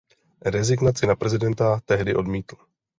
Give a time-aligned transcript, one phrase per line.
[0.45, 2.55] Rezignaci na prezidenta tehdy odmítl.